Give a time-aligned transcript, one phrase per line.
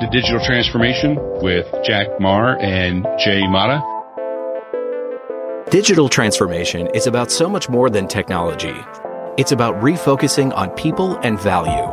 [0.00, 3.82] to Digital Transformation with Jack Marr and Jay Mata.
[5.70, 8.74] Digital transformation is about so much more than technology.
[9.36, 11.86] It's about refocusing on people and value.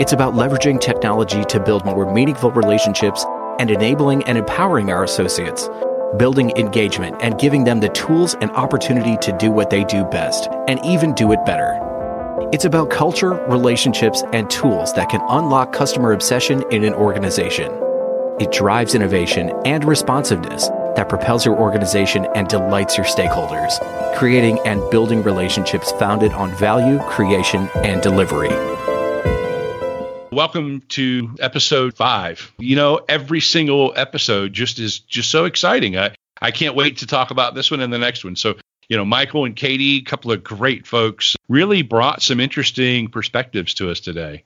[0.00, 3.26] It's about leveraging technology to build more meaningful relationships
[3.58, 5.68] and enabling and empowering our associates,
[6.16, 10.48] building engagement and giving them the tools and opportunity to do what they do best
[10.68, 11.87] and even do it better.
[12.50, 17.70] It's about culture, relationships, and tools that can unlock customer obsession in an organization.
[18.40, 23.76] It drives innovation and responsiveness that propels your organization and delights your stakeholders,
[24.16, 28.48] creating and building relationships founded on value, creation, and delivery.
[30.32, 32.50] Welcome to episode five.
[32.58, 35.98] You know, every single episode just is just so exciting.
[35.98, 38.36] I, I can't wait to talk about this one and the next one.
[38.36, 38.54] So
[38.88, 43.74] you know, Michael and Katie, a couple of great folks, really brought some interesting perspectives
[43.74, 44.44] to us today.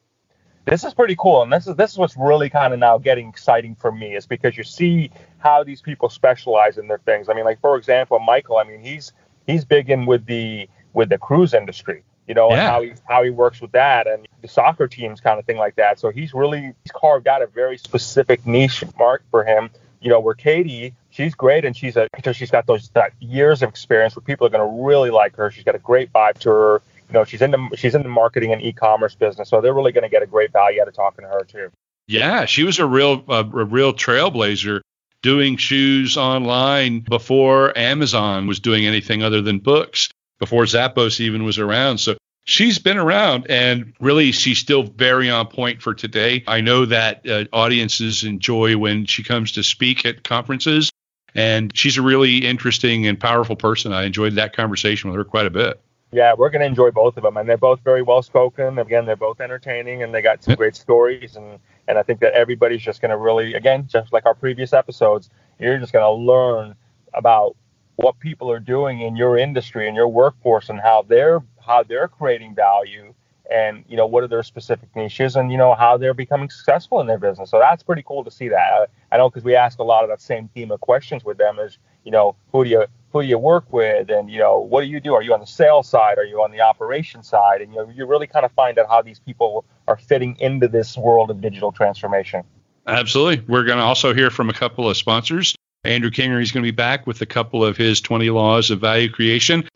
[0.64, 3.28] This is pretty cool, and this is this is what's really kind of now getting
[3.28, 7.28] exciting for me is because you see how these people specialize in their things.
[7.28, 8.58] I mean, like for example, Michael.
[8.58, 9.12] I mean, he's
[9.46, 12.54] he's big in with the with the cruise industry, you know, yeah.
[12.54, 15.56] and how he how he works with that and the soccer teams kind of thing
[15.56, 15.98] like that.
[15.98, 19.70] So he's really he's carved out a very specific niche mark for him.
[20.00, 23.68] You know, where Katie she's great and she's a she's got those that years of
[23.68, 25.50] experience where people are going to really like her.
[25.50, 26.82] She's got a great vibe to her.
[27.08, 29.92] You know, she's in the she's in the marketing and e-commerce business, so they're really
[29.92, 31.70] going to get a great value out of talking to her too.
[32.08, 34.80] Yeah, she was a real a real trailblazer
[35.22, 40.08] doing shoes online before Amazon was doing anything other than books,
[40.40, 41.98] before Zappos even was around.
[41.98, 46.42] So she's been around and really she's still very on point for today.
[46.48, 50.90] I know that uh, audiences enjoy when she comes to speak at conferences
[51.34, 53.92] and she's a really interesting and powerful person.
[53.92, 55.80] I enjoyed that conversation with her quite a bit.
[56.12, 58.79] Yeah, we're going to enjoy both of them, and they're both very well spoken.
[58.79, 61.36] Again, they're both entertaining, and they got some great stories.
[61.36, 61.58] and
[61.89, 65.30] And I think that everybody's just going to really, again, just like our previous episodes,
[65.58, 66.74] you're just going to learn
[67.14, 67.56] about
[67.96, 72.08] what people are doing in your industry and your workforce, and how they're how they're
[72.08, 73.14] creating value
[73.51, 77.01] and you know what are their specific niches and you know how they're becoming successful
[77.01, 77.51] in their business.
[77.51, 78.73] So that's pretty cool to see that.
[78.73, 81.39] I, I know because we ask a lot of that same theme of questions with
[81.39, 84.11] them is you know who do you who do you work with?
[84.11, 85.14] And you know what do you do?
[85.14, 86.19] Are you on the sales side?
[86.19, 87.61] Are you on the operation side?
[87.61, 90.69] And you know you really kind of find out how these people are fitting into
[90.69, 92.45] this world of digital transformation.
[92.86, 93.45] Absolutely.
[93.47, 95.55] We're going to also hear from a couple of sponsors.
[95.85, 98.80] Andrew Kingery is going to be back with a couple of his 20 laws of
[98.80, 99.69] value creation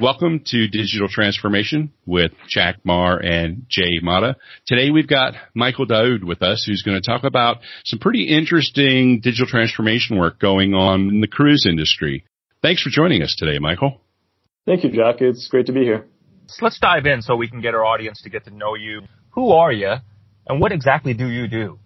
[0.00, 4.34] Welcome to Digital Transformation with Jack Marr and Jay Mata.
[4.66, 9.20] Today we've got Michael Daoud with us who's going to talk about some pretty interesting
[9.20, 12.24] digital transformation work going on in the cruise industry.
[12.60, 14.00] Thanks for joining us today, Michael.
[14.66, 15.20] Thank you, Jack.
[15.20, 16.06] It's great to be here.
[16.48, 19.02] So let's dive in so we can get our audience to get to know you.
[19.30, 19.94] Who are you
[20.48, 21.78] and what exactly do you do?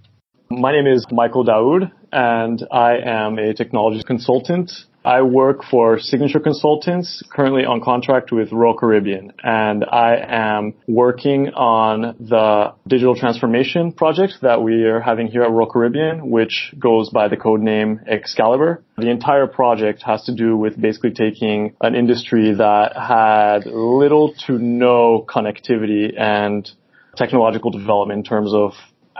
[0.48, 4.72] My name is Michael Daoud and I am a technology consultant
[5.08, 11.48] I work for Signature Consultants, currently on contract with Royal Caribbean, and I am working
[11.54, 17.08] on the digital transformation project that we are having here at Royal Caribbean, which goes
[17.08, 18.82] by the code name Excalibur.
[18.98, 24.58] The entire project has to do with basically taking an industry that had little to
[24.58, 26.70] no connectivity and
[27.16, 28.72] technological development in terms of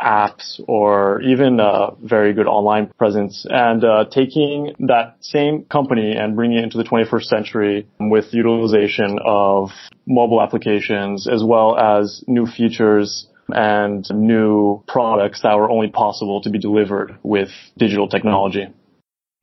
[0.02, 6.36] apps or even a very good online presence and uh, taking that same company and
[6.36, 9.70] bringing it into the 21st century with utilization of
[10.06, 16.50] mobile applications as well as new features and new products that were only possible to
[16.50, 18.66] be delivered with digital technology.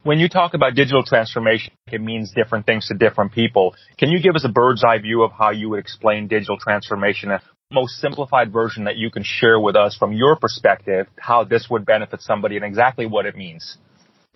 [0.04, 3.74] When you talk about digital transformation, it means different things to different people.
[3.98, 7.32] Can you give us a bird's eye view of how you would explain digital transformation
[7.76, 11.86] most simplified version that you can share with us from your perspective, how this would
[11.86, 13.78] benefit somebody and exactly what it means?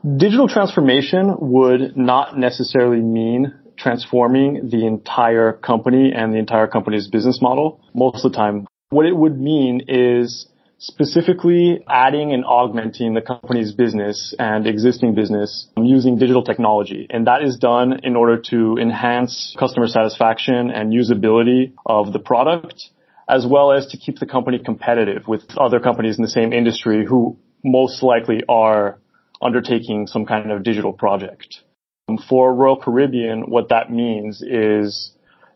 [0.04, 7.40] Digital transformation would not necessarily mean transforming the entire company and the entire company's business
[7.42, 8.68] model most of the time.
[8.90, 10.48] What it would mean is
[10.80, 17.06] specifically adding and augmenting the company's business and existing business using digital technology.
[17.10, 22.90] And that is done in order to enhance customer satisfaction and usability of the product
[23.30, 27.06] as well as to keep the company competitive with other companies in the same industry
[27.06, 28.98] who most likely are
[29.42, 31.62] undertaking some kind of digital project.
[32.10, 35.12] Um, for Royal Caribbean, what that means is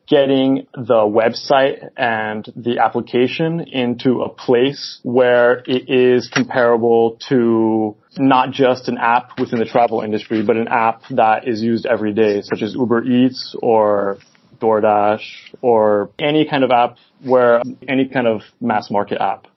[0.08, 8.52] getting the website and the application into a place where it is comparable to not
[8.52, 12.42] just an app within the travel industry, but an app that is used every day,
[12.42, 14.20] such as Uber Eats or
[14.64, 15.24] DoorDash
[15.62, 19.48] or any kind of app where any kind of mass market app.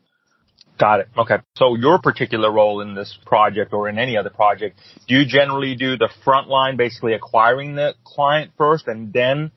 [0.79, 1.09] Got it.
[1.17, 1.37] Okay.
[1.57, 5.75] So your particular role in this project or in any other project, do you generally
[5.75, 9.53] do the front line, basically acquiring the client first and then,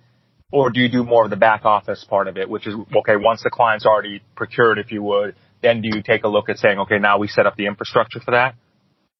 [0.51, 3.17] or do you do more of the back office part of it, which is, okay,
[3.17, 6.57] once the client's already procured, if you would, then do you take a look at
[6.57, 8.55] saying, okay, now we set up the infrastructure for that?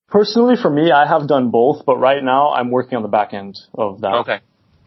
[0.07, 3.33] Personally, for me, I have done both, but right now I'm working on the back
[3.33, 4.13] end of that.
[4.21, 4.39] Okay.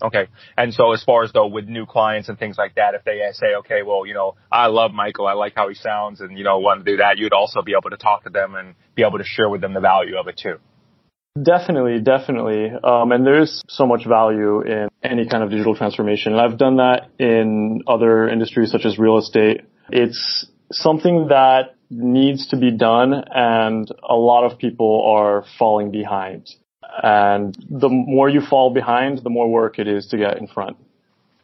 [0.02, 0.26] Okay.
[0.56, 3.20] And so as far as though with new clients and things like that, if they
[3.32, 6.44] say, okay, well, you know, I love Michael, I like how he sounds and, you
[6.44, 9.02] know, want to do that, you'd also be able to talk to them and be
[9.02, 10.56] able to share with them the value of it too.
[11.40, 12.70] Definitely, definitely.
[12.84, 16.32] Um, and there's so much value in any kind of digital transformation.
[16.32, 19.62] And I've done that in other industries such as real estate.
[19.90, 26.48] It's something that needs to be done and a lot of people are falling behind.
[27.02, 30.76] And the more you fall behind, the more work it is to get in front.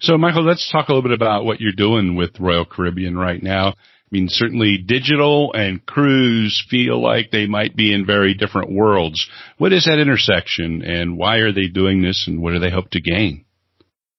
[0.01, 3.43] So, Michael, let's talk a little bit about what you're doing with Royal Caribbean right
[3.43, 3.69] now.
[3.69, 9.29] I mean, certainly digital and cruise feel like they might be in very different worlds.
[9.59, 12.91] What is that intersection and why are they doing this and what do they hope
[12.91, 13.45] to gain?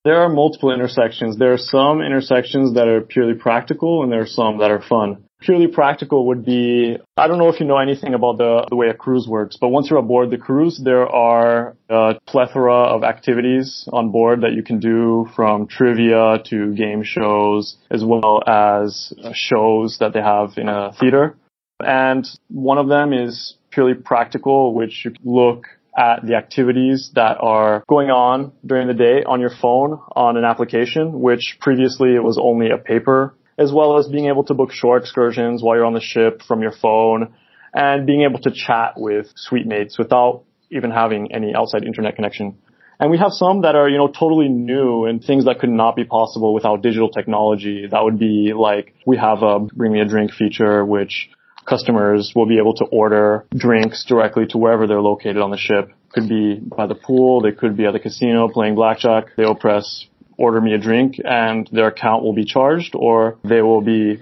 [0.05, 1.37] There are multiple intersections.
[1.37, 5.23] There are some intersections that are purely practical and there are some that are fun
[5.39, 8.89] purely practical would be, I don't know if you know anything about the, the way
[8.89, 13.87] a cruise works, but once you're aboard the cruise, there are a plethora of activities
[13.91, 19.31] on board that you can do from trivia to game shows, as well as uh,
[19.33, 21.37] shows that they have in a theater.
[21.79, 27.83] And one of them is purely practical, which you look at the activities that are
[27.87, 32.37] going on during the day on your phone on an application, which previously it was
[32.41, 35.93] only a paper as well as being able to book shore excursions while you're on
[35.93, 37.33] the ship from your phone
[37.73, 42.57] and being able to chat with suite mates without even having any outside internet connection.
[43.01, 45.95] And we have some that are, you know, totally new and things that could not
[45.95, 47.87] be possible without digital technology.
[47.89, 51.29] That would be like, we have a bring me a drink feature, which
[51.65, 55.91] customers will be able to order drinks directly to wherever they're located on the ship.
[56.11, 59.35] Could be by the pool, they could be at the casino playing blackjack.
[59.37, 60.07] They'll press
[60.39, 64.19] order me a drink and their account will be charged or they will be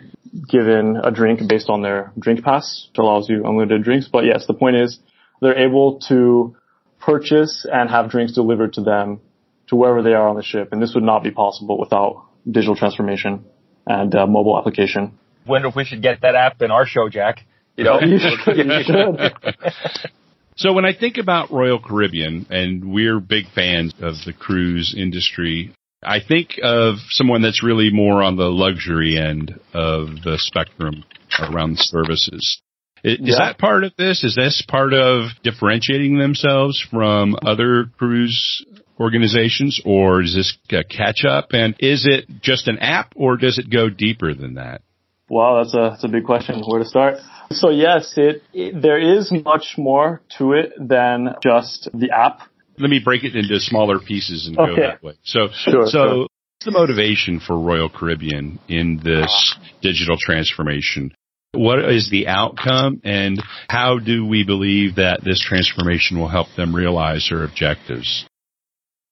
[0.49, 4.09] given a drink based on their drink pass, which allows you unlimited drinks.
[4.11, 4.99] But yes, the point is
[5.41, 6.55] they're able to
[6.99, 9.21] purchase and have drinks delivered to them
[9.67, 10.69] to wherever they are on the ship.
[10.71, 13.45] And this would not be possible without digital transformation
[13.85, 15.17] and uh, mobile application.
[15.45, 17.45] Wonder if we should get that app in our show, Jack.
[17.75, 18.57] You know, you should.
[18.57, 20.11] You should.
[20.57, 25.71] So when I think about Royal Caribbean, and we're big fans of the cruise industry,
[26.03, 31.03] I think of someone that's really more on the luxury end of the spectrum
[31.39, 32.61] around services.
[33.03, 33.35] Is yeah.
[33.39, 34.23] that part of this?
[34.23, 38.65] Is this part of differentiating themselves from other cruise
[38.99, 41.49] organizations or is this a catch up?
[41.51, 44.81] And is it just an app or does it go deeper than that?
[45.29, 46.61] Wow, that's a, that's a big question.
[46.65, 47.17] Where to start?
[47.51, 52.41] So yes, it, it there is much more to it than just the app
[52.77, 54.75] let me break it into smaller pieces and okay.
[54.75, 55.13] go that way.
[55.23, 56.17] So, sure, so sure.
[56.19, 61.13] what's the motivation for Royal Caribbean in this digital transformation?
[61.53, 66.75] What is the outcome and how do we believe that this transformation will help them
[66.75, 68.25] realize their objectives?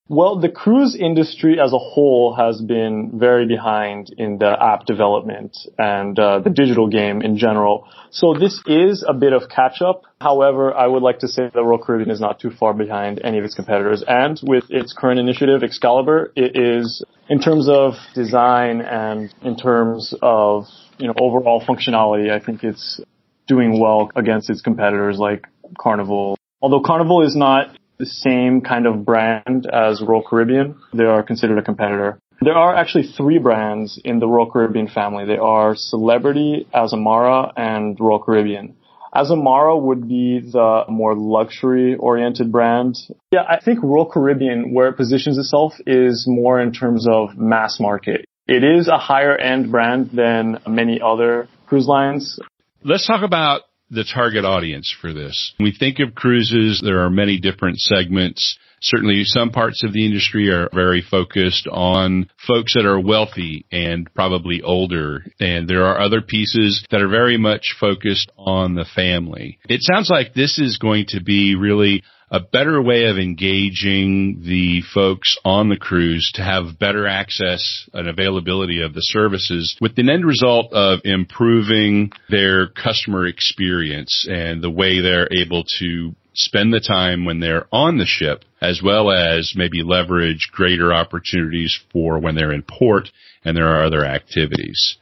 [0.07, 5.57] Well, the cruise industry as a whole has been very behind in the app development
[5.79, 7.87] and uh, the digital game in general.
[8.11, 10.03] So this is a bit of catch up.
[10.21, 13.39] However, I would like to say that Royal Caribbean is not too far behind any
[13.39, 14.03] of its competitors.
[14.07, 20.13] And with its current initiative, Excalibur, it is in terms of design and in terms
[20.21, 20.65] of,
[20.99, 23.01] you know, overall functionality, I think it's
[23.47, 25.47] doing well against its competitors like
[25.79, 26.37] Carnival.
[26.61, 30.75] Although Carnival is not the same kind of brand as Royal Caribbean.
[30.93, 32.19] They are considered a competitor.
[32.41, 35.25] There are actually three brands in the Royal Caribbean family.
[35.25, 38.75] They are Celebrity, Azamara, and Royal Caribbean.
[39.15, 42.95] Azamara would be the more luxury oriented brand.
[43.31, 47.79] Yeah, I think Royal Caribbean, where it positions itself is more in terms of mass
[47.79, 48.25] market.
[48.47, 52.37] It is a higher end brand than many other cruise lines.
[52.83, 53.61] Let's talk about
[53.95, 55.53] the target audience for this.
[55.59, 58.57] We think of cruises, there are many different segments.
[58.81, 64.11] Certainly some parts of the industry are very focused on folks that are wealthy and
[64.13, 65.25] probably older.
[65.39, 69.59] And there are other pieces that are very much focused on the family.
[69.69, 74.81] It sounds like this is going to be really a better way of engaging the
[74.93, 80.09] folks on the cruise to have better access and availability of the services with the
[80.11, 86.79] end result of improving their customer experience and the way they're able to spend the
[86.79, 92.35] time when they're on the ship as well as maybe leverage greater opportunities for when
[92.35, 93.09] they're in port
[93.43, 94.97] and there are other activities.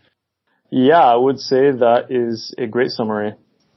[0.69, 3.33] Yeah, I would say that is a great summary.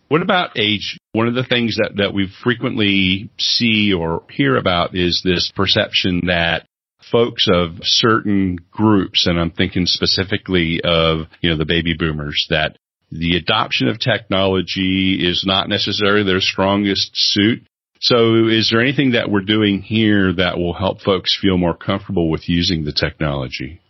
[0.09, 0.99] What about age?
[1.13, 6.23] One of the things that, that we frequently see or hear about is this perception
[6.27, 6.67] that
[7.11, 12.79] folks of certain groups, and I'm thinking specifically of, you know, the baby boomers, that
[13.11, 17.67] the adoption of technology is not necessarily their strongest suit.
[18.01, 22.31] So is there anything that we're doing here that will help folks feel more comfortable
[22.31, 23.81] with using the technology?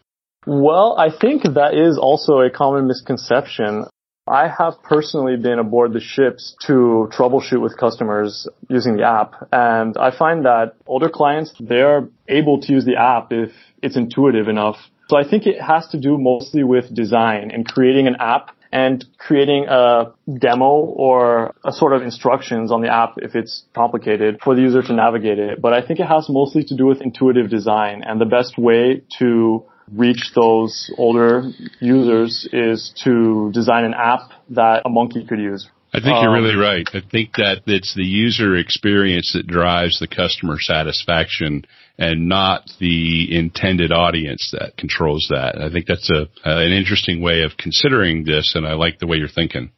[0.47, 3.87] Well, I think that is also a common misconception.
[4.29, 9.35] I have personally been aboard the ships to troubleshoot with customers using the app.
[9.53, 13.51] And I find that older clients, they're able to use the app if
[13.83, 14.77] it's intuitive enough.
[15.09, 19.05] So I think it has to do mostly with design and creating an app and
[19.19, 24.55] creating a demo or a sort of instructions on the app if it's complicated for
[24.55, 25.61] the user to navigate it.
[25.61, 29.03] But I think it has mostly to do with intuitive design and the best way
[29.19, 35.69] to reach those older users is to design an app that a monkey could use.
[35.93, 36.89] I think you're really um, right.
[36.93, 41.65] I think that it's the user experience that drives the customer satisfaction
[41.99, 45.61] and not the intended audience that controls that.
[45.61, 49.17] I think that's a, an interesting way of considering this and I like the way
[49.17, 49.71] you're thinking.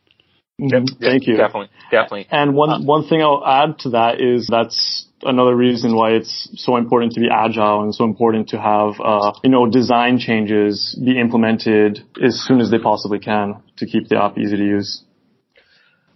[0.59, 0.83] Yep.
[1.01, 1.37] Thank you.
[1.37, 1.71] Definitely.
[1.91, 2.27] Definitely.
[2.31, 6.49] And one, uh, one thing I'll add to that is that's another reason why it's
[6.57, 11.01] so important to be agile and so important to have, uh, you know, design changes
[11.05, 15.05] be implemented as soon as they possibly can to keep the app easy to use.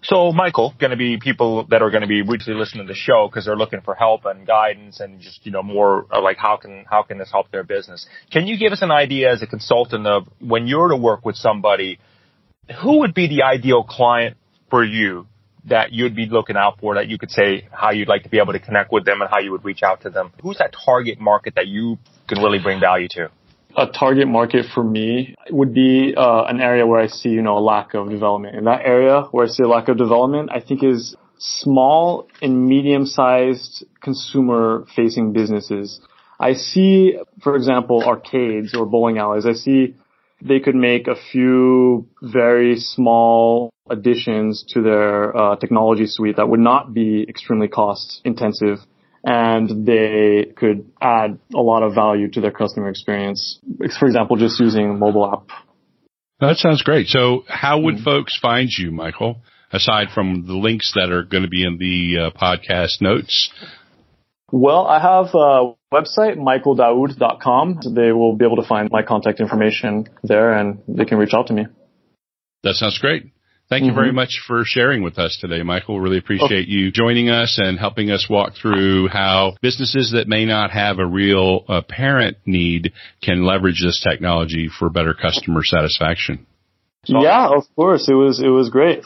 [0.05, 2.99] So, Michael, going to be people that are going to be weekly listening to the
[2.99, 6.57] show because they're looking for help and guidance and just you know more like how
[6.57, 8.07] can how can this help their business?
[8.33, 11.37] Can you give us an idea as a consultant of when you're to work with
[11.37, 12.01] somebody,
[12.83, 14.37] who would be the ideal client
[14.71, 15.29] for you
[15.67, 18.39] that you'd be looking out for that you could say how you'd like to be
[18.39, 20.33] able to connect with them and how you would reach out to them?
[20.43, 23.31] Who's that target market that you can really bring value to?
[23.77, 27.57] A target market for me would be uh, an area where I see, you know,
[27.57, 28.57] a lack of development.
[28.57, 32.67] In that area where I see a lack of development, I think is small and
[32.67, 36.01] medium-sized consumer-facing businesses.
[36.39, 39.47] I see, for example, arcades or bowling alleys.
[39.47, 39.95] I see
[40.41, 46.61] they could make a few very small additions to their uh, technology suite that would
[46.61, 48.79] not be extremely cost intensive
[49.25, 53.61] and they could add a lot of value to their customer experience.
[53.99, 55.49] For example, just using a mobile app.
[56.41, 57.07] That sounds great.
[57.07, 58.05] So how would mm-hmm.
[58.05, 62.33] folks find you, Michael, aside from the links that are going to be in the
[62.33, 63.53] uh, podcast notes?
[64.51, 67.81] Well, I have a website, michaeldaoud.com.
[67.95, 71.47] They will be able to find my contact information there and they can reach out
[71.47, 71.67] to me.
[72.63, 73.32] That sounds great.
[73.73, 74.17] Thank you very mm-hmm.
[74.17, 75.99] much for sharing with us today, Michael.
[75.99, 80.71] Really appreciate you joining us and helping us walk through how businesses that may not
[80.73, 86.47] have a real apparent need can leverage this technology for better customer satisfaction.
[87.07, 88.11] Yeah, of course.
[88.11, 89.05] It was, it was great.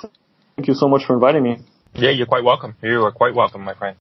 [0.57, 1.59] Thank you so much for inviting me.
[1.95, 2.75] Yeah, you're quite welcome.
[2.83, 3.97] You are quite welcome, my friend.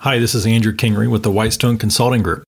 [0.00, 2.44] Hi, this is Andrew Kingery with the Whitestone Consulting Group.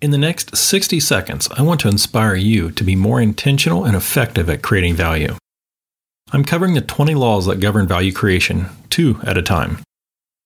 [0.00, 3.96] In the next 60 seconds, I want to inspire you to be more intentional and
[3.96, 5.34] effective at creating value.
[6.30, 9.78] I'm covering the 20 laws that govern value creation, two at a time.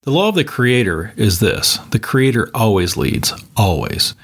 [0.04, 4.14] The law of the creator is this the creator always leads, always.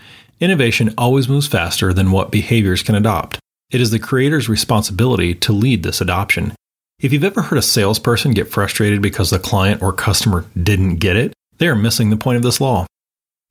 [0.41, 3.39] Innovation always moves faster than what behaviors can adopt.
[3.71, 6.55] It is the creator's responsibility to lead this adoption.
[6.99, 11.17] If you've ever heard a salesperson get frustrated because the client or customer didn't get
[11.17, 12.85] it, they are missing the point of this law.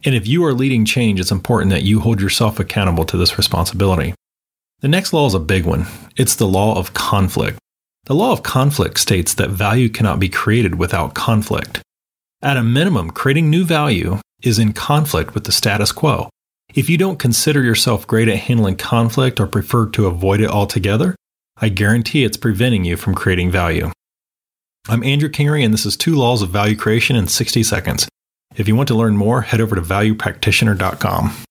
[0.03, 3.37] And if you are leading change, it's important that you hold yourself accountable to this
[3.37, 4.13] responsibility.
[4.81, 5.85] The next law is a big one.
[6.17, 7.57] It's the law of conflict.
[8.07, 11.81] The law of conflict states that value cannot be created without conflict.
[12.41, 16.29] At a minimum, creating new value is in conflict with the status quo.
[16.73, 21.15] If you don't consider yourself great at handling conflict or prefer to avoid it altogether,
[21.55, 23.89] I guarantee it's preventing you from creating value.
[24.89, 28.09] I'm Andrew Kingery, and this is Two Laws of Value Creation in 60 Seconds.
[28.55, 31.43] If you want to learn more, head over to valuepractitioner.com.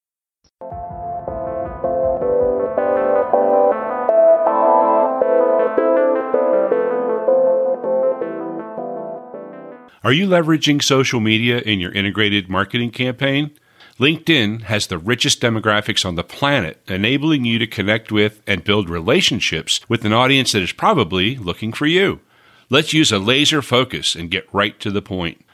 [10.03, 13.53] Are you leveraging social media in your integrated marketing campaign?
[14.01, 18.91] LinkedIn has the richest demographics on the planet, enabling you to connect with and build
[18.91, 22.19] relationships with an audience that is probably looking for you.
[22.73, 25.45] Let's use a laser focus and get right to the point.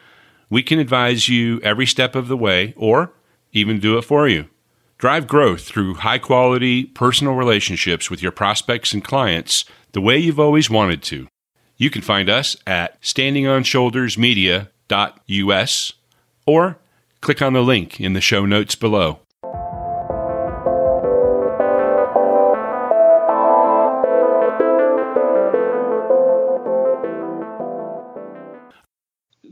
[0.51, 3.15] We can advise you every step of the way or
[3.53, 4.51] even do it for you.
[4.99, 10.39] Drive growth through high quality personal relationships with your prospects and clients the way you've
[10.39, 11.27] always wanted to.
[11.79, 15.93] You can find us at standingonshouldersmedia.us
[16.47, 16.79] or
[17.23, 19.21] click on the link in the show notes below.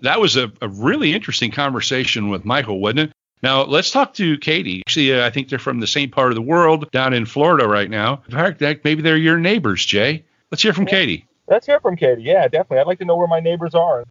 [0.04, 3.12] That was a, a really interesting conversation with Michael, wasn't it?
[3.42, 4.82] Now let's talk to Katie.
[4.86, 7.66] Actually, uh, I think they're from the same part of the world down in Florida
[7.66, 8.22] right now.
[8.28, 10.26] In fact, maybe they're your neighbors, Jay.
[10.50, 10.90] Let's hear from yeah.
[10.90, 11.26] Katie.
[11.48, 12.22] Let's hear from Katie.
[12.22, 12.80] Yeah, definitely.
[12.80, 14.04] I'd like to know where my neighbors are.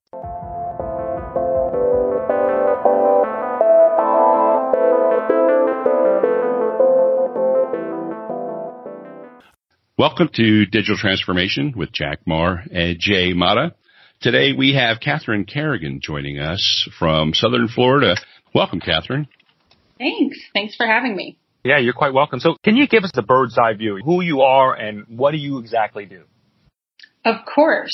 [9.96, 13.76] Welcome to Digital Transformation with Jack Marr and Jay Mata.
[14.24, 18.16] Today we have Catherine Kerrigan joining us from Southern Florida.
[18.56, 19.28] Welcome, Catherine.
[19.98, 20.38] Thanks.
[20.54, 21.38] Thanks for having me.
[21.66, 22.40] Yeah, you're quite welcome.
[22.40, 25.38] So can you give us the bird's eye view, who you are and what do
[25.38, 26.24] you exactly do?
[27.26, 27.94] Of course.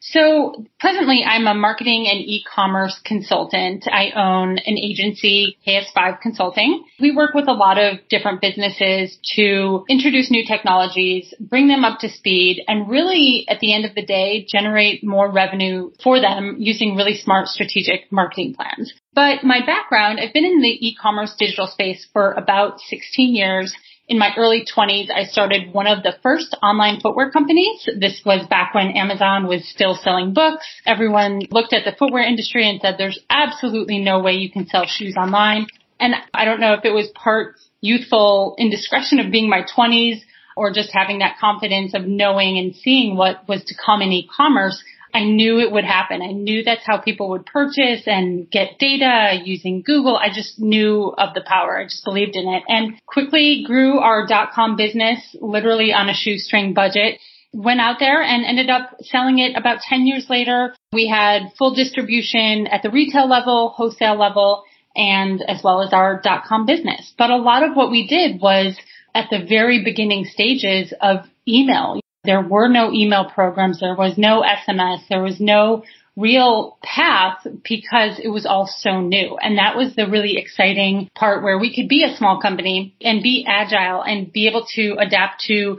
[0.00, 3.86] So presently I'm a marketing and e-commerce consultant.
[3.90, 6.84] I own an agency, KS5 Consulting.
[7.00, 11.98] We work with a lot of different businesses to introduce new technologies, bring them up
[12.00, 16.56] to speed, and really at the end of the day, generate more revenue for them
[16.58, 18.92] using really smart strategic marketing plans.
[19.14, 23.74] But my background, I've been in the e-commerce digital space for about 16 years
[24.08, 27.88] in my early 20s, I started one of the first online footwear companies.
[27.98, 30.66] This was back when Amazon was still selling books.
[30.86, 34.86] Everyone looked at the footwear industry and said, there's absolutely no way you can sell
[34.86, 35.66] shoes online.
[36.00, 40.20] And I don't know if it was part youthful indiscretion of being my 20s
[40.56, 44.82] or just having that confidence of knowing and seeing what was to come in e-commerce.
[45.12, 46.22] I knew it would happen.
[46.22, 50.16] I knew that's how people would purchase and get data using Google.
[50.16, 51.78] I just knew of the power.
[51.78, 56.14] I just believed in it and quickly grew our dot com business literally on a
[56.14, 57.20] shoestring budget.
[57.52, 60.74] Went out there and ended up selling it about 10 years later.
[60.92, 66.20] We had full distribution at the retail level, wholesale level, and as well as our
[66.20, 67.14] dot com business.
[67.16, 68.76] But a lot of what we did was
[69.14, 72.00] at the very beginning stages of email.
[72.28, 73.80] There were no email programs.
[73.80, 75.08] There was no SMS.
[75.08, 75.82] There was no
[76.14, 79.38] real path because it was all so new.
[79.40, 83.22] And that was the really exciting part where we could be a small company and
[83.22, 85.78] be agile and be able to adapt to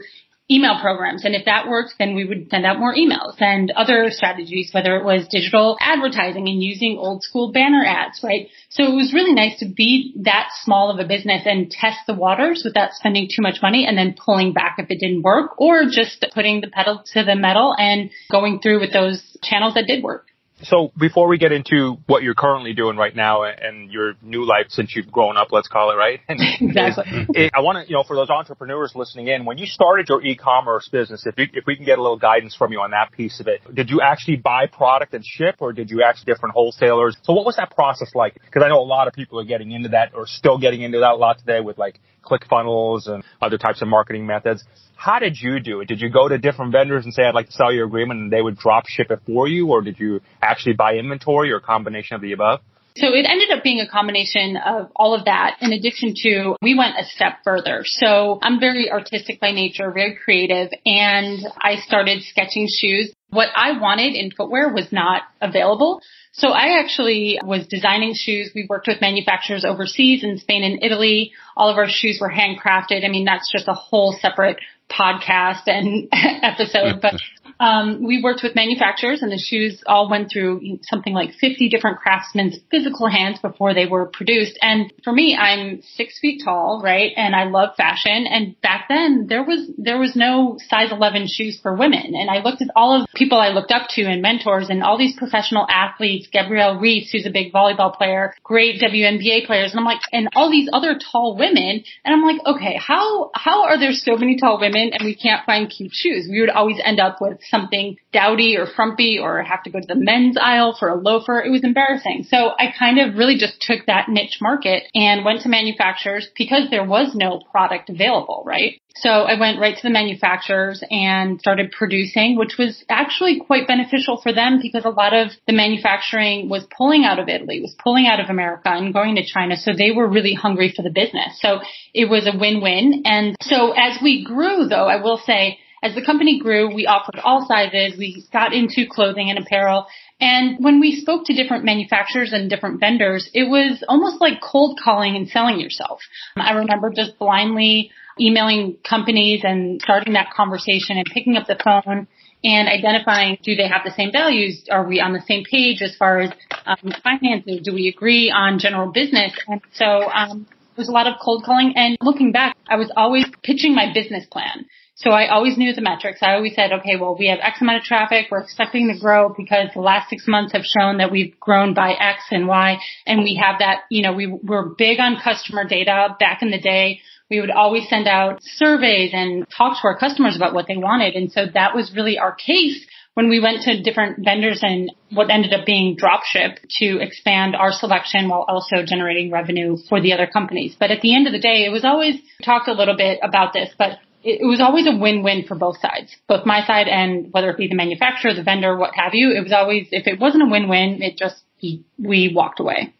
[0.51, 1.25] email programs.
[1.25, 4.97] And if that worked, then we would send out more emails and other strategies, whether
[4.97, 8.47] it was digital advertising and using old school banner ads, right?
[8.69, 12.13] So it was really nice to be that small of a business and test the
[12.13, 15.85] waters without spending too much money and then pulling back if it didn't work or
[15.85, 20.03] just putting the pedal to the metal and going through with those channels that did
[20.03, 20.28] work.
[20.63, 24.67] So before we get into what you're currently doing right now and your new life
[24.69, 26.19] since you've grown up, let's call it, right?
[26.29, 27.27] exactly.
[27.33, 30.21] Is, I want to, you know, for those entrepreneurs listening in, when you started your
[30.23, 33.11] e-commerce business, if, you, if we can get a little guidance from you on that
[33.11, 36.53] piece of it, did you actually buy product and ship or did you actually different
[36.53, 37.15] wholesalers?
[37.23, 38.33] So what was that process like?
[38.33, 40.99] Because I know a lot of people are getting into that or still getting into
[40.99, 44.63] that a lot today with like ClickFunnels and other types of marketing methods.
[44.99, 45.87] How did you do it?
[45.87, 48.29] Did you go to different vendors and say, I'd like to sell your agreement and
[48.29, 49.69] they would drop ship it for you?
[49.69, 52.59] Or did you actually buy inventory or a combination of the above?
[52.97, 56.77] So it ended up being a combination of all of that in addition to we
[56.77, 57.83] went a step further.
[57.85, 63.13] So I'm very artistic by nature, very creative, and I started sketching shoes.
[63.29, 66.01] What I wanted in footwear was not available.
[66.33, 68.51] So I actually was designing shoes.
[68.53, 71.31] We worked with manufacturers overseas in Spain and Italy.
[71.55, 73.05] All of our shoes were handcrafted.
[73.05, 74.57] I mean, that's just a whole separate
[74.89, 77.15] podcast and episode, but
[77.59, 81.99] um, we worked with manufacturers and the shoes all went through something like 50 different
[81.99, 84.57] craftsmen's physical hands before they were produced.
[84.61, 87.11] And for me, I'm six feet tall, right?
[87.17, 88.27] And I love fashion.
[88.29, 92.13] And back then there was, there was no size 11 shoes for women.
[92.15, 94.81] And I looked at all of the people I looked up to and mentors and
[94.81, 99.71] all these professional athletes, Gabrielle Reece, who's a big volleyball player, great WNBA players.
[99.71, 101.83] And I'm like, and all these other tall women.
[102.05, 105.45] And I'm like, okay, how, how are there so many tall women and we can't
[105.45, 106.27] find cute shoes?
[106.29, 109.87] We would always end up with something dowdy or frumpy or have to go to
[109.87, 111.41] the men's aisle for a loafer.
[111.41, 112.25] It was embarrassing.
[112.29, 116.69] So I kind of really just took that niche market and went to manufacturers because
[116.69, 118.79] there was no product available, right?
[118.95, 124.19] So I went right to the manufacturers and started producing, which was actually quite beneficial
[124.21, 128.07] for them because a lot of the manufacturing was pulling out of Italy, was pulling
[128.07, 129.55] out of America and going to China.
[129.55, 131.39] So they were really hungry for the business.
[131.39, 131.61] So
[131.93, 133.03] it was a win-win.
[133.05, 137.19] And so as we grew though, I will say, as the company grew, we offered
[137.23, 137.97] all sizes.
[137.97, 139.87] We got into clothing and apparel.
[140.19, 144.79] And when we spoke to different manufacturers and different vendors, it was almost like cold
[144.83, 146.01] calling and selling yourself.
[146.35, 152.07] I remember just blindly emailing companies and starting that conversation and picking up the phone
[152.43, 154.65] and identifying do they have the same values?
[154.71, 156.31] Are we on the same page as far as
[156.65, 157.61] um, finances?
[157.63, 159.33] Do we agree on general business?
[159.47, 161.73] And so um, it was a lot of cold calling.
[161.75, 164.65] And looking back, I was always pitching my business plan.
[165.01, 166.19] So I always knew the metrics.
[166.21, 168.27] I always said, okay, well, we have X amount of traffic.
[168.29, 171.91] We're expecting to grow because the last six months have shown that we've grown by
[171.91, 172.77] X and Y.
[173.05, 176.59] And we have that, you know, we were big on customer data back in the
[176.59, 176.99] day.
[177.29, 181.15] We would always send out surveys and talk to our customers about what they wanted.
[181.15, 185.29] And so that was really our case when we went to different vendors and what
[185.29, 190.27] ended up being dropship to expand our selection while also generating revenue for the other
[190.27, 190.75] companies.
[190.77, 193.53] But at the end of the day, it was always talked a little bit about
[193.53, 197.49] this, but it, was always a win-win for both sides, both my side and whether
[197.49, 199.31] it be the manufacturer, the vendor, what have you.
[199.31, 202.93] It was always, if it wasn't a win-win, it just, we walked away.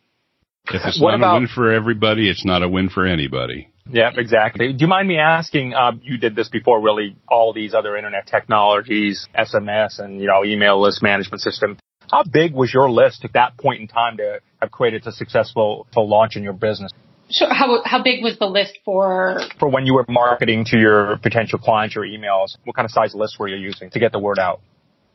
[0.72, 3.70] If it's what not about, a win for everybody, it's not a win for anybody.
[3.92, 4.72] Yeah, exactly.
[4.72, 8.28] Do you mind me asking, um, you did this before really all these other internet
[8.28, 11.78] technologies, SMS and, you know, email list management system.
[12.12, 15.88] How big was your list at that point in time to have created a successful
[15.96, 16.92] launch in your business?
[17.30, 17.54] Sure.
[17.54, 19.40] How how big was the list for?
[19.60, 23.14] For when you were marketing to your potential clients, your emails, what kind of size
[23.14, 24.62] list were you using to get the word out?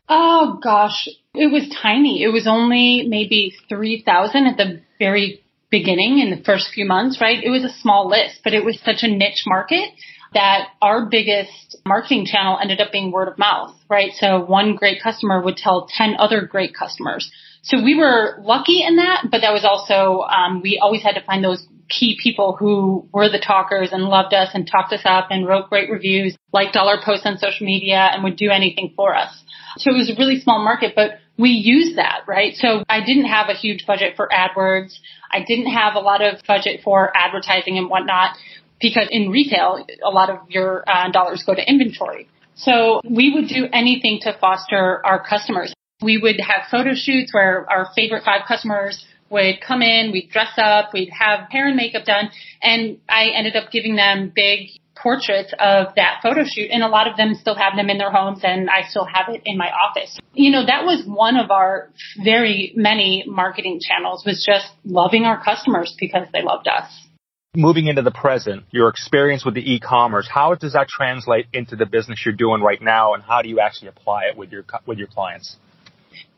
[0.08, 2.22] Oh gosh, it was tiny.
[2.22, 7.20] It was only maybe three thousand at the very beginning in the first few months,
[7.20, 7.42] right?
[7.42, 9.90] It was a small list, but it was such a niche market
[10.34, 14.12] that our biggest marketing channel ended up being word of mouth, right?
[14.14, 17.30] So one great customer would tell 10 other great customers.
[17.62, 21.22] So we were lucky in that, but that was also, um, we always had to
[21.24, 25.28] find those key people who were the talkers and loved us and talked us up
[25.30, 28.92] and wrote great reviews, liked all our posts on social media and would do anything
[28.96, 29.44] for us.
[29.76, 32.54] So it was a really small market, but we used that, right?
[32.54, 34.94] So I didn't have a huge budget for AdWords.
[35.30, 38.36] I didn't have a lot of budget for advertising and whatnot
[38.80, 42.28] because in retail, a lot of your uh, dollars go to inventory.
[42.54, 45.74] So we would do anything to foster our customers.
[46.02, 50.52] We would have photo shoots where our favorite five customers would come in, we'd dress
[50.56, 52.30] up, we'd have hair and makeup done,
[52.62, 57.08] and I ended up giving them big portraits of that photo shoot and a lot
[57.08, 59.70] of them still have them in their homes and I still have it in my
[59.70, 60.18] office.
[60.32, 61.90] You know, that was one of our
[62.22, 66.90] very many marketing channels was just loving our customers because they loved us.
[67.56, 71.86] Moving into the present, your experience with the e-commerce, how does that translate into the
[71.86, 74.98] business you're doing right now and how do you actually apply it with your with
[74.98, 75.56] your clients?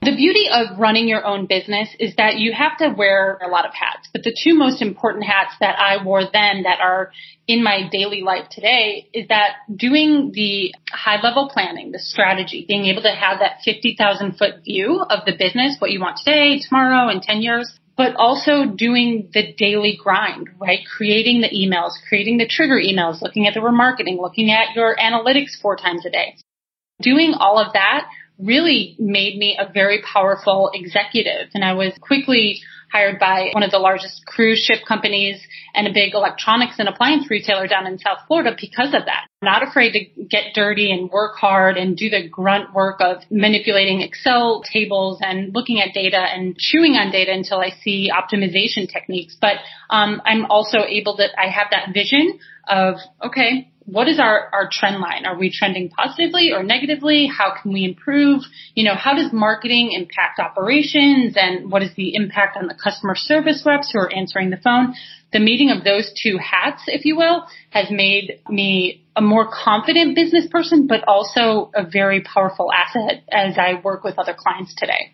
[0.03, 3.67] The beauty of running your own business is that you have to wear a lot
[3.67, 4.09] of hats.
[4.13, 7.11] But the two most important hats that I wore then that are
[7.49, 12.85] in my daily life today is that doing the high level planning, the strategy, being
[12.87, 17.09] able to have that 50,000 foot view of the business, what you want today, tomorrow,
[17.09, 20.81] in 10 years, but also doing the daily grind, right?
[20.97, 25.61] Creating the emails, creating the trigger emails, looking at the remarketing, looking at your analytics
[25.61, 26.37] four times a day.
[27.01, 31.49] Doing all of that really made me a very powerful executive.
[31.55, 32.61] And I was quickly
[32.93, 35.41] hired by one of the largest cruise ship companies
[35.75, 39.27] and a big electronics and appliance retailer down in South Florida because of that.
[39.43, 44.03] Not afraid to get dirty and work hard and do the grunt work of manipulating
[44.03, 49.37] Excel tables and looking at data and chewing on data until I see optimization techniques.
[49.41, 49.57] But
[49.91, 54.69] um, I'm also able to, I have that vision of, okay, what is our, our
[54.71, 55.25] trend line?
[55.27, 57.27] Are we trending positively or negatively?
[57.27, 58.43] How can we improve?
[58.75, 63.15] You know, how does marketing impact operations and what is the impact on the customer
[63.15, 64.95] service reps who are answering the phone?
[65.33, 70.17] The meeting of those two hats, if you will, has made me a more confident
[70.17, 75.13] business person, but also a very powerful asset as I work with other clients today.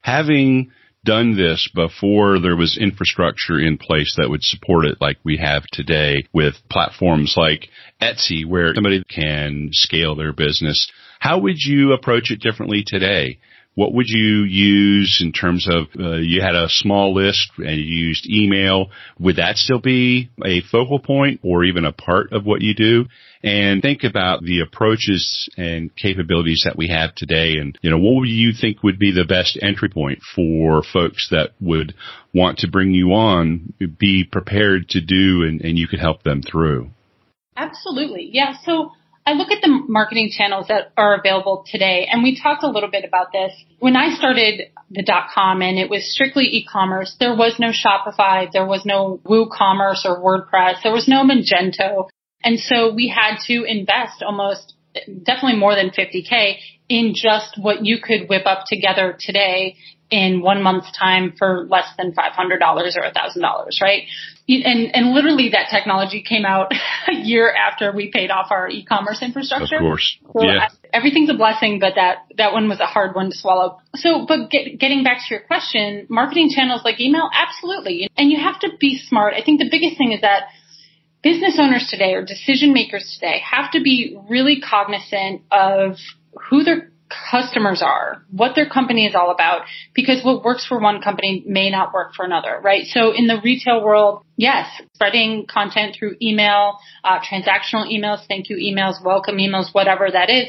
[0.00, 0.70] Having
[1.04, 5.62] done this before there was infrastructure in place that would support it like we have
[5.72, 7.68] today with platforms like
[8.00, 10.90] Etsy where somebody can scale their business.
[11.20, 13.38] How would you approach it differently today?
[13.78, 18.06] What would you use in terms of uh, you had a small list and you
[18.08, 18.90] used email?
[19.20, 23.04] Would that still be a focal point or even a part of what you do?
[23.44, 27.52] And think about the approaches and capabilities that we have today.
[27.60, 31.28] And, you know, what would you think would be the best entry point for folks
[31.30, 31.94] that would
[32.34, 36.42] want to bring you on, be prepared to do and, and you could help them
[36.42, 36.90] through?
[37.56, 38.28] Absolutely.
[38.32, 38.54] Yeah.
[38.64, 38.90] So
[39.28, 42.90] I look at the marketing channels that are available today, and we talked a little
[42.90, 43.52] bit about this.
[43.78, 48.50] When I started the dot com and it was strictly e-commerce, there was no Shopify,
[48.50, 52.08] there was no WooCommerce or WordPress, there was no Magento.
[52.42, 56.56] And so we had to invest almost definitely more than 50K
[56.88, 59.76] in just what you could whip up together today
[60.10, 64.04] in one month's time for less than $500 or $1,000, right?
[64.48, 66.72] And, and literally that technology came out
[67.08, 69.76] a year after we paid off our e-commerce infrastructure.
[69.76, 70.18] Of course.
[70.32, 70.68] So yeah.
[70.70, 73.80] I, everything's a blessing, but that, that one was a hard one to swallow.
[73.96, 78.08] So, but get, getting back to your question, marketing channels like email, absolutely.
[78.16, 79.34] And you have to be smart.
[79.34, 80.44] I think the biggest thing is that
[81.22, 85.96] business owners today or decision makers today have to be really cognizant of
[86.48, 86.90] who their
[87.30, 89.62] customers are, what their company is all about,
[89.94, 92.84] because what works for one company may not work for another, right?
[92.86, 98.56] So in the retail world, yes, spreading content through email, uh, transactional emails, thank you
[98.56, 100.48] emails, welcome emails, whatever that is,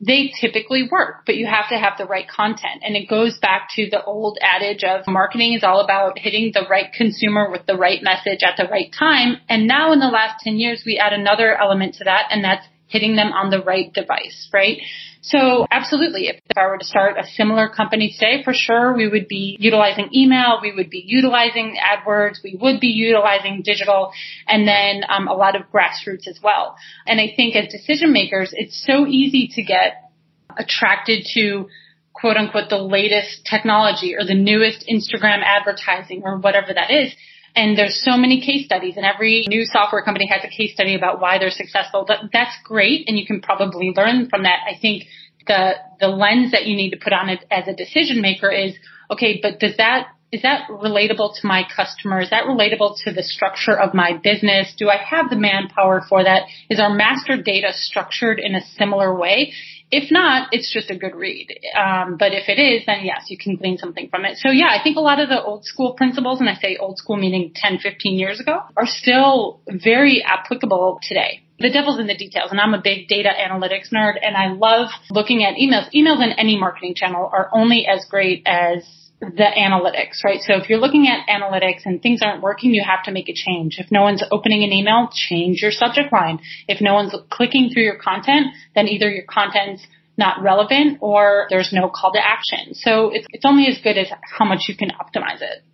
[0.00, 2.82] they typically work, but you have to have the right content.
[2.82, 6.66] And it goes back to the old adage of marketing is all about hitting the
[6.70, 9.38] right consumer with the right message at the right time.
[9.48, 12.64] And now in the last 10 years, we add another element to that, and that's
[12.86, 14.78] hitting them on the right device, right?
[15.20, 19.28] So absolutely, if, I were to start a similar company today, for sure we would
[19.28, 24.12] be utilizing email, we would be utilizing AdWords, we would be utilizing digital,
[24.46, 26.76] and then um, a lot of grassroots as well.
[27.06, 30.10] And I think as decision makers, it's so easy to get
[30.56, 31.68] attracted to
[32.12, 37.14] quote unquote the latest technology or the newest Instagram advertising or whatever that is.
[37.56, 40.94] And there's so many case studies and every new software company has a case study
[40.94, 42.04] about why they're successful.
[42.06, 43.08] That, That's great.
[43.08, 44.60] And you can probably learn from that.
[44.66, 45.04] I think
[45.46, 48.74] the, the lens that you need to put on it as a decision maker is,
[49.10, 52.20] okay, but does that is that relatable to my customer?
[52.20, 54.74] Is that relatable to the structure of my business?
[54.76, 56.42] Do I have the manpower for that?
[56.68, 59.54] Is our master data structured in a similar way?
[59.90, 61.48] If not, it's just a good read.
[61.76, 64.36] Um, but if it is, then yes, you can glean something from it.
[64.38, 66.98] So yeah, I think a lot of the old school principles, and I say old
[66.98, 71.42] school meaning 10, 15 years ago, are still very applicable today.
[71.58, 74.90] The devil's in the details, and I'm a big data analytics nerd, and I love
[75.10, 75.92] looking at emails.
[75.92, 78.84] Emails in any marketing channel are only as great as
[79.20, 79.26] the
[79.56, 80.40] analytics, right?
[80.40, 83.34] So if you're looking at analytics and things aren't working, you have to make a
[83.34, 83.76] change.
[83.78, 86.38] If no one's opening an email, change your subject line.
[86.68, 89.84] If no one's clicking through your content, then either your content's
[90.16, 92.74] not relevant or there's no call to action.
[92.74, 95.64] So it's, it's only as good as how much you can optimize it.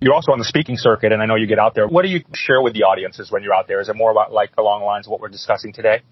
[0.00, 1.86] You're also on the speaking circuit and I know you get out there.
[1.86, 3.80] What do you share with the audiences when you're out there?
[3.80, 6.02] Is it more about like along the lines of what we're discussing today?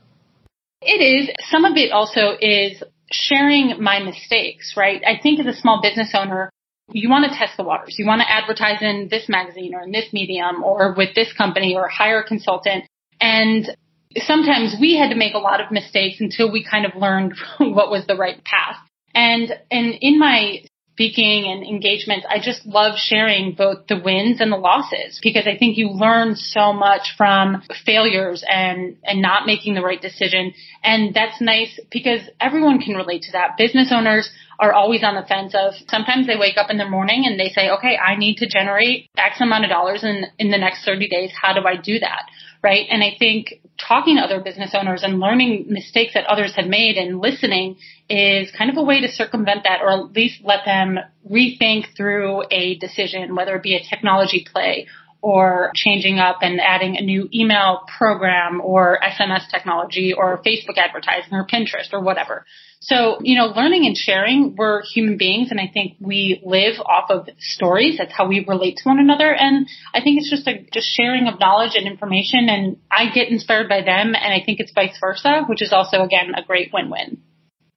[0.82, 1.30] It is.
[1.50, 5.02] Some of it also is sharing my mistakes, right?
[5.04, 6.50] I think as a small business owner,
[6.92, 7.96] you want to test the waters.
[7.98, 11.74] You want to advertise in this magazine or in this medium or with this company
[11.76, 12.84] or hire a consultant.
[13.20, 13.68] And
[14.16, 17.90] sometimes we had to make a lot of mistakes until we kind of learned what
[17.90, 18.76] was the right path.
[19.14, 20.64] And, and in my
[21.00, 25.56] speaking and engagements, I just love sharing both the wins and the losses because I
[25.56, 30.52] think you learn so much from failures and, and not making the right decision.
[30.84, 33.56] And that's nice because everyone can relate to that.
[33.56, 37.24] Business owners are always on the fence of sometimes they wake up in the morning
[37.24, 40.58] and they say, okay, I need to generate X amount of dollars in, in the
[40.58, 41.30] next 30 days.
[41.40, 42.24] How do I do that?
[42.62, 42.86] Right.
[42.90, 43.54] And I think
[43.86, 47.76] talking to other business owners and learning mistakes that others have made and listening
[48.08, 50.98] is kind of a way to circumvent that or at least let them
[51.30, 54.86] rethink through a decision, whether it be a technology play
[55.22, 61.34] or changing up and adding a new email program or SMS technology or Facebook advertising
[61.34, 62.44] or Pinterest or whatever.
[62.82, 67.10] So, you know, learning and sharing, we're human beings and I think we live off
[67.10, 67.98] of stories.
[67.98, 69.34] That's how we relate to one another.
[69.34, 73.28] And I think it's just a just sharing of knowledge and information and I get
[73.28, 76.70] inspired by them and I think it's vice versa, which is also again a great
[76.72, 77.20] win-win.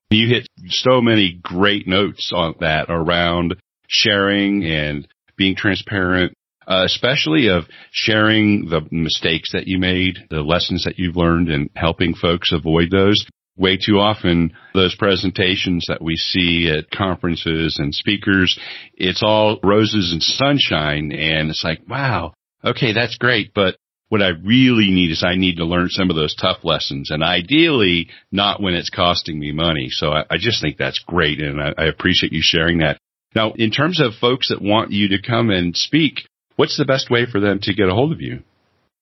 [0.10, 3.56] You hit so many great notes on that around
[3.90, 6.34] sharing and being transparent
[6.66, 11.70] uh, especially of sharing the mistakes that you made, the lessons that you've learned and
[11.76, 13.26] helping folks avoid those.
[13.56, 18.58] Way too often, those presentations that we see at conferences and speakers,
[18.96, 22.34] it's all roses and sunshine and it's like, wow,
[22.66, 23.76] okay, that's great, but
[24.10, 27.24] what I really need is I need to learn some of those tough lessons and
[27.24, 29.88] ideally not when it's costing me money.
[29.90, 31.42] So I, I just think that's great.
[31.42, 33.00] And I, I appreciate you sharing that.
[33.34, 37.10] Now, in terms of folks that want you to come and speak, what's the best
[37.10, 38.44] way for them to get a hold of you?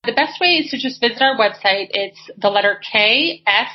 [0.06, 1.90] The best way is to just visit our website.
[1.92, 3.68] It's the letter K S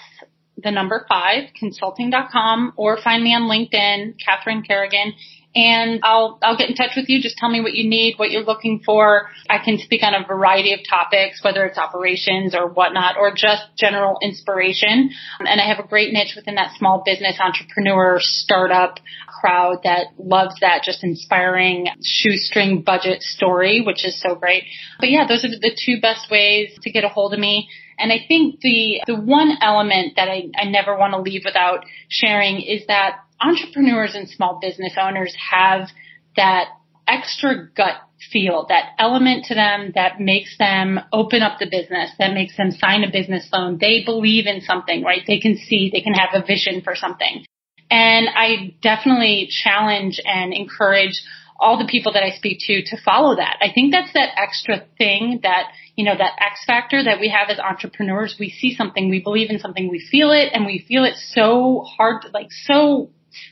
[0.62, 5.12] the number five consulting.com or find me on LinkedIn, Catherine Kerrigan
[5.57, 7.21] and I'll I'll get in touch with you.
[7.23, 9.31] Just tell me what you need, what you're looking for.
[9.49, 13.62] I can speak on a variety of topics, whether it's operations or whatnot, or just
[13.79, 15.11] general inspiration.
[15.40, 19.01] And I have a great niche within that small business entrepreneur startup
[19.40, 24.64] crowd that loves that just inspiring shoestring budget story, which is so great.
[25.01, 27.71] But yeah, those are the two best ways to get a hold of me.
[27.99, 31.85] And I think the the one element that I, I never want to leave without
[32.09, 35.89] sharing is that entrepreneurs and small business owners have
[36.37, 36.69] that
[37.09, 37.97] extra gut
[38.33, 42.71] feel, that element to them that makes them open up the business, that makes them
[42.71, 43.79] sign a business loan.
[43.81, 45.23] They believe in something, right?
[45.27, 47.45] They can see, they can have a vision for something.
[47.91, 51.23] And I definitely challenge and encourage
[51.59, 53.57] all the people that I speak to to follow that.
[53.61, 57.49] I think that's that extra thing that, you know, that X factor that we have
[57.51, 58.37] as entrepreneurs.
[58.38, 61.85] We see something, we believe in something, we feel it, and we feel it so
[61.97, 63.11] hard, like so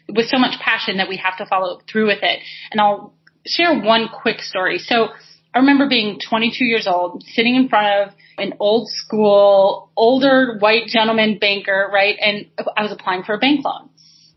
[0.09, 2.41] with so much passion that we have to follow through with it.
[2.71, 3.15] And I'll
[3.47, 4.79] share one quick story.
[4.79, 5.09] So
[5.55, 10.87] I remember being 22 years old, sitting in front of an old school, older white
[10.87, 12.17] gentleman banker, right?
[12.21, 13.91] And I was applying for a bank loan.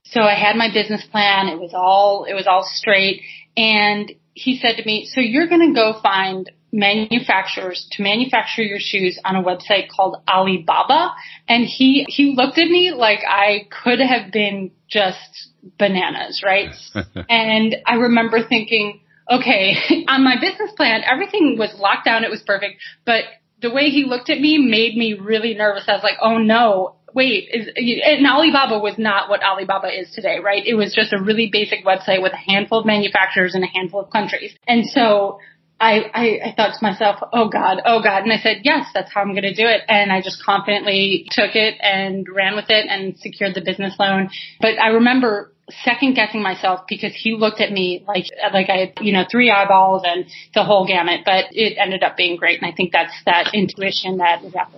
[0.05, 1.47] So I had my business plan.
[1.47, 3.23] It was all, it was all straight.
[3.57, 8.79] And he said to me, so you're going to go find manufacturers to manufacture your
[8.79, 11.13] shoes on a website called Alibaba.
[11.47, 16.69] And he, he looked at me like I could have been just bananas, right?
[17.29, 22.23] and I remember thinking, okay, on my business plan, everything was locked down.
[22.23, 22.75] It was perfect.
[23.05, 23.23] But
[23.61, 25.85] the way he looked at me made me really nervous.
[25.87, 30.39] I was like, oh no, wait, is, and Alibaba was not what Alibaba is today,
[30.43, 30.63] right?
[30.65, 34.01] It was just a really basic website with a handful of manufacturers in a handful
[34.01, 34.53] of countries.
[34.67, 35.39] And so
[35.79, 38.23] I, I, I thought to myself, oh God, oh God.
[38.23, 39.81] And I said, yes, that's how I'm going to do it.
[39.87, 44.29] And I just confidently took it and ran with it and secured the business loan.
[44.59, 48.93] But I remember second guessing myself because he looked at me like, like I had,
[49.01, 52.61] you know, three eyeballs and the whole gamut, but it ended up being great.
[52.61, 54.71] And I think that's that intuition that is at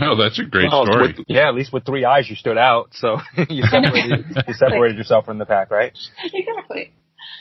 [0.00, 0.14] the core.
[0.14, 1.14] Oh, that's a great well, story.
[1.16, 2.90] With, yeah, at least with three eyes, you stood out.
[2.92, 5.96] So you separated, you separated yourself from the pack, right?
[6.24, 6.92] Exactly.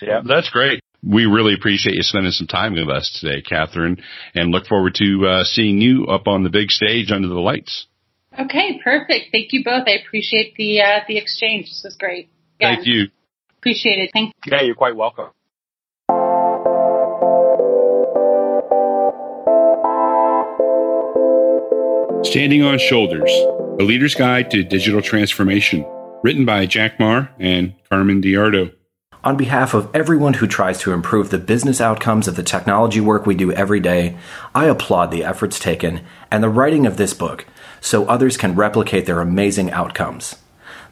[0.01, 0.81] Yeah, that's great.
[1.01, 3.97] We really appreciate you spending some time with us today, Catherine,
[4.35, 7.87] and look forward to uh, seeing you up on the big stage under the lights.
[8.37, 9.27] Okay, perfect.
[9.31, 9.87] Thank you both.
[9.87, 11.65] I appreciate the uh, the exchange.
[11.65, 12.29] This was great.
[12.59, 13.07] Yeah, Thank you.
[13.57, 14.11] Appreciate it.
[14.13, 14.51] Thank you.
[14.51, 15.29] Yeah, you're quite welcome.
[22.29, 23.31] Standing on Shoulders,
[23.79, 25.83] a leader's guide to digital transformation,
[26.21, 28.71] written by Jack Maher and Carmen DeArdo.
[29.23, 33.25] On behalf of everyone who tries to improve the business outcomes of the technology work
[33.25, 34.15] we do every day,
[34.53, 37.47] I applaud the efforts taken and the writing of this book
[37.81, 40.35] so others can replicate their amazing outcomes.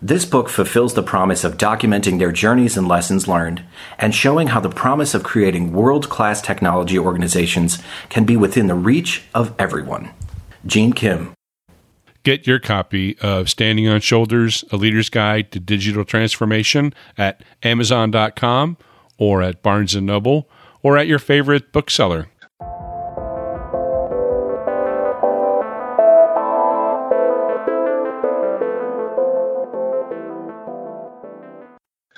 [0.02, 3.64] This book fulfills the promise of documenting their journeys and lessons learned
[4.00, 7.78] and showing how the promise of creating world class technology organizations
[8.10, 10.10] can be within the reach of everyone.
[10.68, 11.34] Gene Kim,
[12.28, 18.76] Get your copy of Standing on Shoulders, A Leader's Guide to Digital Transformation at Amazon.com
[19.18, 20.50] or at Barnes & Noble
[20.84, 22.28] or at your favorite bookseller.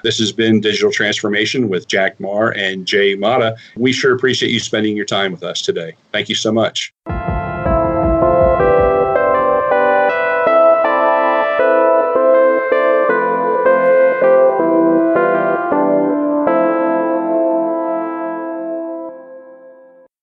[0.01, 3.55] This has been Digital Transformation with Jack Maher and Jay Mata.
[3.75, 5.93] We sure appreciate you spending your time with us today.
[6.11, 6.91] Thank you so much.